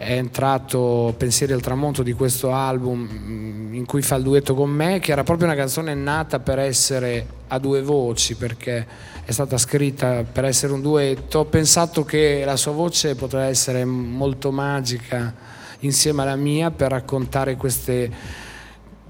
[0.01, 4.71] è entrato Pensieri al tramonto di questo album mm, in cui fa il duetto con
[4.71, 8.87] me, che era proprio una canzone nata per essere a due voci, perché
[9.23, 11.41] è stata scritta per essere un duetto.
[11.41, 15.35] Ho pensato che la sua voce poteva essere molto magica
[15.81, 18.11] insieme alla mia per raccontare queste,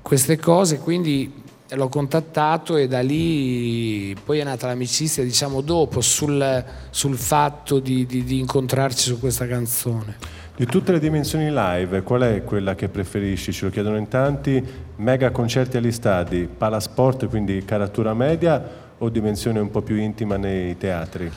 [0.02, 1.32] queste cose, quindi
[1.68, 8.04] l'ho contattato e da lì poi è nata l'amicizia, diciamo dopo, sul, sul fatto di,
[8.06, 10.39] di- di incontrarci su questa canzone.
[10.60, 13.50] Di tutte le dimensioni live, qual è quella che preferisci?
[13.50, 14.62] Ce lo chiedono in tanti.
[14.96, 18.62] Mega concerti agli stadi, palasport, quindi caratura media
[18.98, 21.32] o dimensione un po' più intima nei teatri?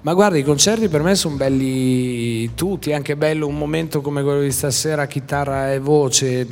[0.00, 4.24] Ma guarda, i concerti per me sono belli tutti, è anche bello un momento come
[4.24, 6.48] quello di stasera, chitarra e voce,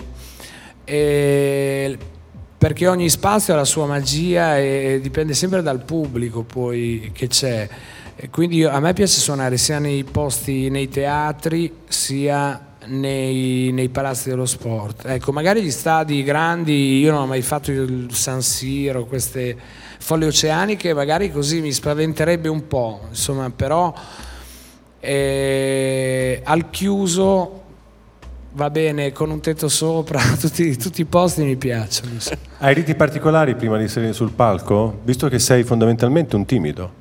[0.85, 1.99] e-
[2.57, 7.69] perché ogni spazio ha la sua magia e dipende sempre dal pubblico poi che c'è.
[8.31, 14.29] Quindi io- a me piace suonare sia nei posti, nei teatri, sia nei, nei palazzi
[14.29, 15.05] dello sport.
[15.07, 19.57] Ecco, magari gli stadi grandi, io non ho mai fatto il San Siro, queste
[19.99, 23.93] folle oceaniche, magari così mi spaventerebbe un po', insomma, però
[25.01, 27.61] eh, al chiuso
[28.55, 32.13] va bene con un tetto sopra, tutti, tutti i posti mi piacciono.
[32.59, 35.01] Hai riti particolari prima di salire sul palco?
[35.05, 37.01] Visto che sei fondamentalmente un timido.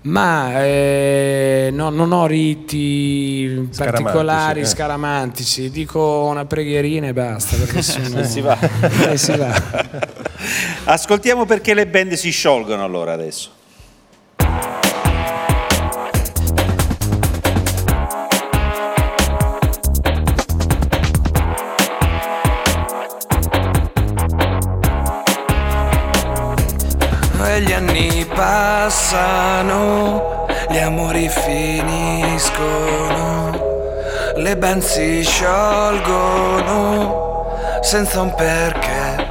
[0.00, 4.64] Ma eh, no, non ho riti Scaramantici, particolari, eh.
[4.64, 7.56] scaramantici, dico una preghierina e basta.
[7.56, 8.22] Perché sono...
[8.24, 8.56] Si va.
[9.08, 9.52] Eh, si va.
[10.84, 13.50] Ascoltiamo perché le band si sciolgono allora adesso.
[28.38, 32.56] Passano, gli amori finiscono,
[34.36, 36.76] le band si sciolgono
[37.80, 39.26] senza un perché.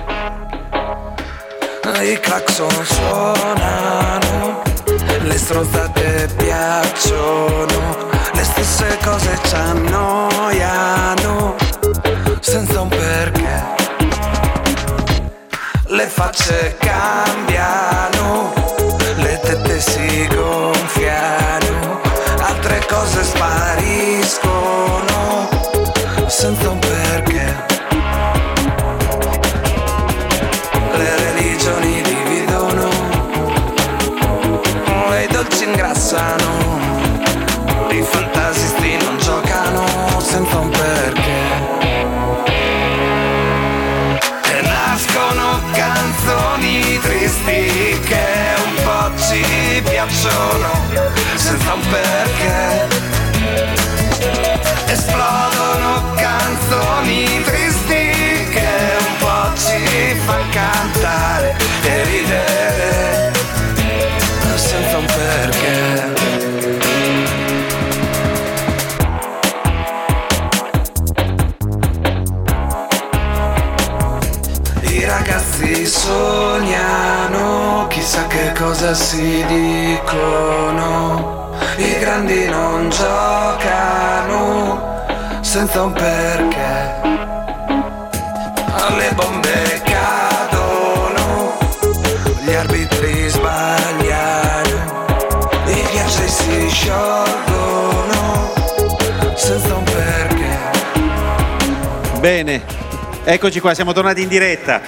[2.02, 4.62] I clacson suonano,
[5.24, 7.96] le stronzate piacciono,
[8.34, 11.56] le stesse cose ci annoiano
[12.42, 13.78] senza un perché
[15.90, 18.54] le facce cambiano,
[19.80, 22.02] si gonfiano,
[22.40, 25.50] altre cose spariscono
[26.28, 26.80] senza un
[51.48, 52.88] senza un perché.
[54.88, 63.32] Esplodono canzoni tristi che un po' ci fanno cantare e ridere
[64.56, 66.16] senza un perché.
[74.82, 80.87] I ragazzi sognano, chissà che cosa si dicono.
[85.88, 87.06] Un perché.
[88.98, 91.58] Le bombe cadono,
[92.44, 95.06] gli arbitri sbagliano,
[95.66, 98.54] i ghiacciai si sciolgono
[99.36, 100.58] senza un perché.
[102.20, 102.64] Bene,
[103.24, 104.82] eccoci qua, siamo tornati in diretta.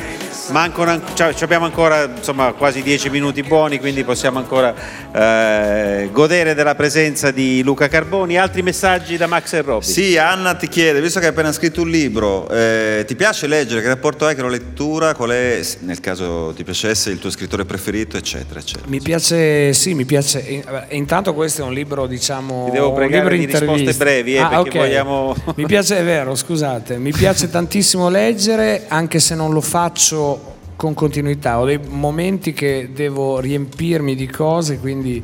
[0.51, 4.73] Mancano, cioè, ci abbiamo ancora insomma, quasi dieci minuti buoni, quindi possiamo ancora
[5.11, 8.37] eh, godere della presenza di Luca Carboni.
[8.37, 9.85] Altri messaggi da Max e Robby?
[9.85, 13.81] Sì, Anna ti chiede, visto che hai appena scritto un libro, eh, ti piace leggere?
[13.81, 15.13] Che rapporto hai con la lettura?
[15.13, 18.87] Qual è, nel caso ti piacesse, il tuo scrittore preferito, eccetera, eccetera.
[18.89, 20.63] Mi piace, sì, mi piace.
[20.89, 24.39] Intanto questo è un libro, diciamo, Ti devo un pregare libro di risposte brevi, eh,
[24.39, 24.85] Ah, perché ok.
[24.85, 30.38] vogliamo- Mi piace, è vero, scusate, mi piace tantissimo leggere, anche se non lo faccio
[30.79, 31.59] con continuità.
[31.59, 35.21] Ho dei momenti che devo riempirmi di cose, quindi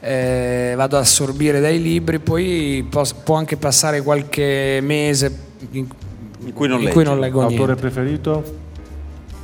[0.00, 5.34] eh, vado ad assorbire dai libri, poi pos- può anche passare qualche mese
[5.70, 5.86] in,
[6.44, 6.94] In cui non in leggi.
[6.94, 7.80] cui non leggo Autore niente.
[7.80, 8.44] preferito?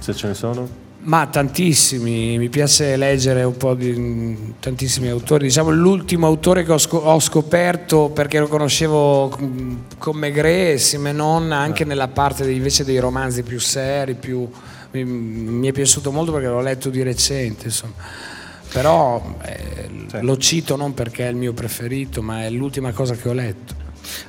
[0.01, 0.69] Se ce ne sono?
[1.07, 5.45] Ma tantissimi, mi piace leggere un po' di tantissimi autori.
[5.45, 9.29] Diciamo l'ultimo autore che ho, scop- ho scoperto perché lo conoscevo
[9.99, 14.49] con Maigret e Simenon anche nella parte invece dei romanzi più seri, più,
[14.93, 17.93] mi, mi è piaciuto molto perché l'ho letto di recente, insomma.
[18.73, 23.29] Però eh, lo cito non perché è il mio preferito, ma è l'ultima cosa che
[23.29, 23.75] ho letto.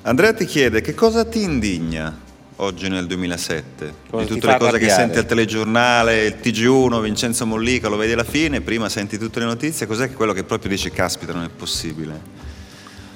[0.01, 2.23] Andrea ti chiede che cosa ti indigna
[2.57, 3.93] oggi nel 2007?
[4.09, 5.01] Cosa di tutte le cose che arrabbiare?
[5.01, 9.45] senti al telegiornale, il TG1, Vincenzo Mollica, lo vedi alla fine, prima senti tutte le
[9.45, 12.33] notizie, cos'è che quello che proprio dici, caspita, non è possibile?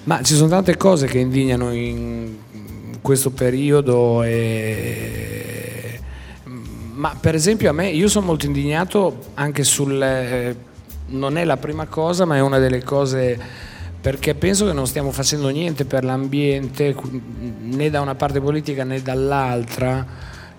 [0.03, 2.35] Ma ci sono tante cose che indignano in
[3.01, 5.99] questo periodo e...
[6.93, 10.01] Ma per esempio a me, io sono molto indignato anche sul...
[10.01, 10.55] eh,
[11.07, 13.39] non è la prima cosa, ma è una delle cose
[14.01, 16.95] perché penso che non stiamo facendo niente per l'ambiente
[17.59, 20.05] né da una parte politica né dall'altra.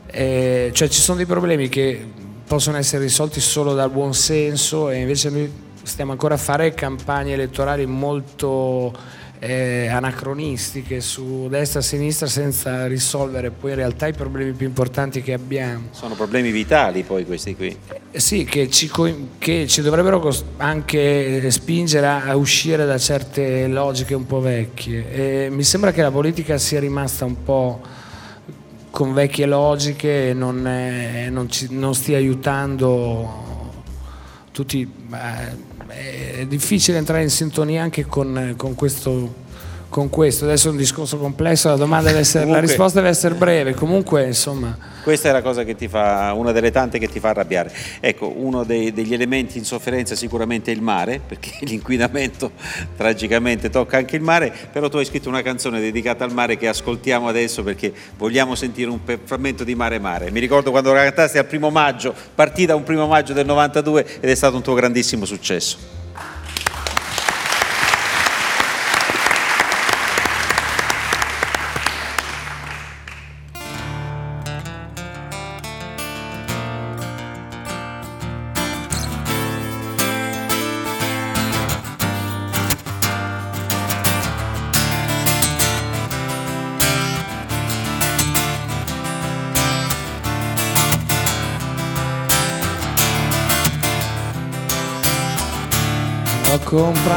[0.07, 2.05] Eh, cioè ci sono dei problemi che
[2.47, 5.51] possono essere risolti solo dal buon senso e invece noi
[5.82, 8.93] stiamo ancora a fare campagne elettorali molto
[9.43, 15.22] eh, anacronistiche su destra e sinistra senza risolvere poi in realtà i problemi più importanti
[15.22, 15.88] che abbiamo.
[15.93, 17.74] Sono problemi vitali poi questi qui.
[18.12, 18.91] Eh Sì, che ci,
[19.38, 25.47] che ci dovrebbero anche spingere a, uscire da certe logiche un po' vecchie.
[25.47, 27.80] E mi sembra che la politica sia rimasta un po'
[28.91, 33.49] con vecchie logiche e non, è- non non stia aiutando
[34.53, 34.84] tutti.
[34.84, 39.49] beh, è difficile entrare in sintonia anche con, con questo.
[39.91, 43.11] Con questo, adesso è un discorso complesso, la, domanda deve essere, la Comunque- risposta deve
[43.11, 47.09] essere breve, comunque insomma Questa è la cosa che ti fa, una delle tante che
[47.09, 47.72] ti fa arrabbiare.
[47.99, 52.53] Ecco, uno dei- degli elementi in sofferenza sicuramente è il mare, perché l'inquinamento
[52.97, 56.68] tragicamente tocca anche il mare, però tu hai scritto una canzone dedicata al mare che
[56.68, 60.30] ascoltiamo adesso perché vogliamo sentire un frammento di Mare Mare.
[60.30, 64.30] Mi ricordo quando la cantaste al primo maggio, partita un primo maggio del 92 ed
[64.30, 65.99] è stato un tuo grandissimo successo.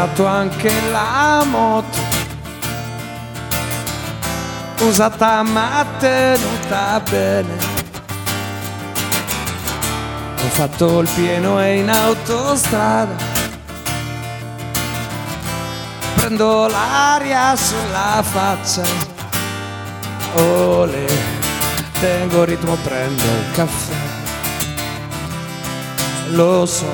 [0.04, 1.98] Comprato anche la moto,
[4.82, 7.72] usata ma tenuta bene.
[10.44, 13.16] Ho fatto il pieno e in autostrada.
[16.16, 18.84] Prendo l'aria sulla faccia.
[20.36, 21.06] Ole,
[22.00, 23.94] tengo ritmo, prendo un caffè.
[26.32, 26.92] Lo so,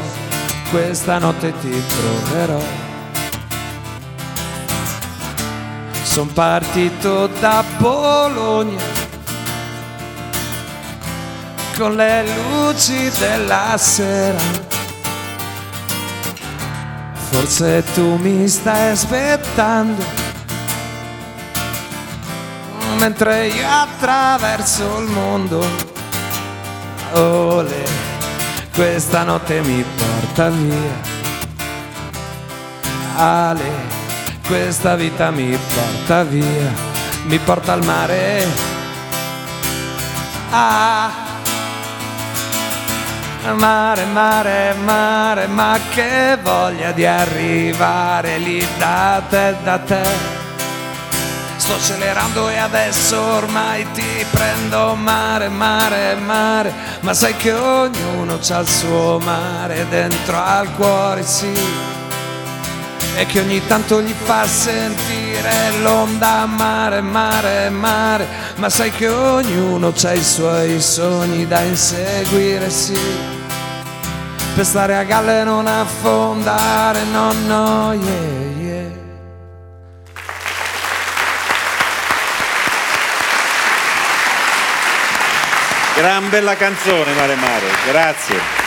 [0.70, 2.89] questa notte ti troverò.
[6.10, 8.82] Sono partito da Bologna
[11.78, 14.40] con le luci della sera.
[17.30, 20.04] Forse tu mi stai aspettando,
[22.98, 25.64] mentre io attraverso il mondo.
[27.14, 27.86] Ole,
[28.74, 31.18] questa notte mi porta via.
[33.16, 33.98] Ale,
[34.50, 36.74] questa vita mi porta via,
[37.26, 38.48] mi porta al mare.
[40.50, 41.12] Ah,
[43.54, 50.04] mare, mare, mare, ma che voglia di arrivare lì da te, da te.
[51.58, 58.58] Sto accelerando e adesso ormai ti prendo mare, mare, mare, ma sai che ognuno c'ha
[58.58, 61.99] il suo mare dentro al cuore, sì
[63.16, 65.52] e che ogni tanto gli fa sentire
[65.82, 73.00] l'onda mare, mare, mare, ma sai che ognuno ha i suoi sogni da inseguire, sì,
[74.56, 78.40] per stare a galla e non affondare, no, no, yeah.
[86.00, 88.59] Gran bella canzone Mare Mare, grazie.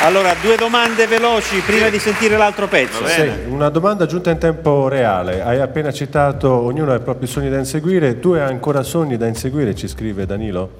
[0.00, 3.04] Allora, due domande veloci prima di sentire l'altro pezzo.
[3.06, 5.42] Sì, una domanda giunta in tempo reale.
[5.42, 8.20] Hai appena citato ognuno ha i propri sogni da inseguire.
[8.20, 10.70] Tu hai ancora sogni da inseguire, ci scrive Danilo?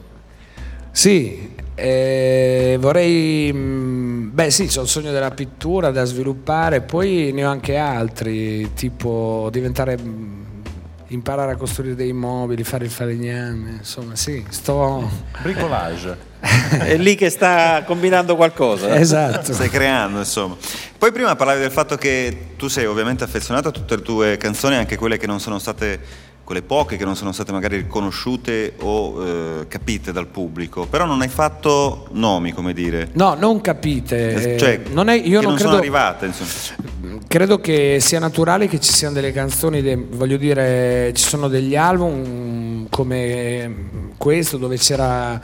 [0.92, 3.52] Sì, eh, vorrei...
[3.52, 8.72] mh, Beh sì, c'ho il sogno della pittura da sviluppare, poi ne ho anche altri,
[8.74, 9.96] tipo diventare...
[11.08, 15.08] imparare a costruire dei mobili, fare il falegname, insomma sì, sto...
[15.42, 16.26] Bricolage.
[16.40, 18.94] È lì che sta combinando qualcosa.
[18.98, 19.52] Esatto.
[19.52, 20.56] Stai creando, insomma.
[20.98, 24.74] Poi prima parlavi del fatto che tu sei ovviamente affezionato a tutte le tue canzoni,
[24.74, 26.00] anche quelle che non sono state,
[26.48, 31.20] quelle poche che non sono state magari riconosciute o eh, capite dal pubblico, però non
[31.20, 33.10] hai fatto nomi, come dire.
[33.12, 34.54] No, non capite.
[34.54, 37.18] eh, Cioè, non è- io che non non sono credo, arrivate, insomma.
[37.28, 41.76] credo che sia naturale che ci siano delle canzoni, de- voglio dire, ci sono degli
[41.76, 43.74] album come
[44.16, 45.38] questo dove c'era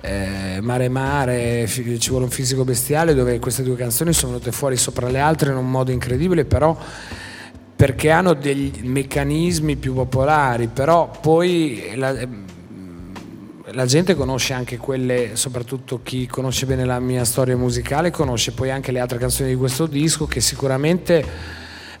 [0.00, 4.76] eh, Mare Mare, ci vuole un fisico bestiale, dove queste due canzoni sono venute fuori
[4.76, 6.76] sopra le altre in un modo incredibile, però
[7.78, 12.12] perché hanno degli meccanismi più popolari, però poi la,
[13.66, 18.72] la gente conosce anche quelle, soprattutto chi conosce bene la mia storia musicale, conosce poi
[18.72, 21.24] anche le altre canzoni di questo disco che sicuramente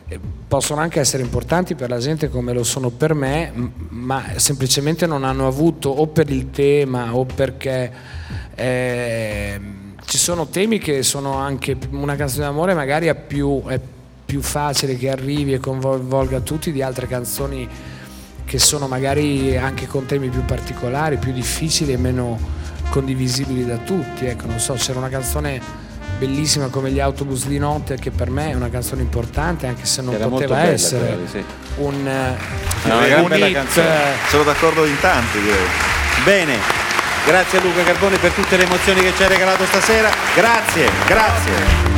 [0.08, 0.18] eh,
[0.48, 3.52] possono anche essere importanti per la gente come lo sono per me,
[3.90, 7.92] ma semplicemente non hanno avuto o per il tema o perché
[8.56, 9.60] eh,
[10.04, 13.78] ci sono temi che sono anche una canzone d'amore magari è più, è
[14.28, 17.66] più facile che arrivi e coinvolga tutti di altre canzoni
[18.44, 22.38] che sono magari anche con temi più particolari, più difficili e meno
[22.90, 24.26] condivisibili da tutti.
[24.26, 25.58] Ecco, non so, c'era una canzone
[26.18, 30.02] bellissima come gli autobus di notte che per me è una canzone importante anche se
[30.02, 31.44] non Era poteva bella, essere quella, sì.
[31.76, 33.88] un, eh, È una gran un bella hit, canzone.
[34.28, 35.66] Sono d'accordo in tanti, direi.
[36.24, 36.54] Bene,
[37.24, 40.10] grazie a Luca Carboni per tutte le emozioni che ci hai regalato stasera.
[40.34, 41.97] Grazie, grazie.